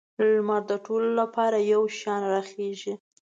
لمر 0.35 0.61
د 0.71 0.73
ټولو 0.85 1.09
لپاره 1.21 1.57
یو 1.73 1.81
شان 1.99 2.21
راخیږي. 2.33 2.93